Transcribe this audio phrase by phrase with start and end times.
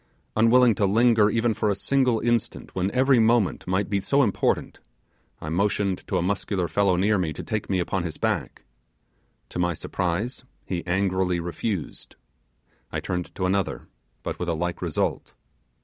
[0.35, 4.79] Unwilling to linger even for a single instant when every moment might be so important,
[5.39, 8.63] I motioned to a muscular fellow near me to take me upon his back;
[9.49, 12.15] to my surprise he angrily refused.
[12.91, 13.83] I turned to another,
[14.23, 15.35] but with a like result.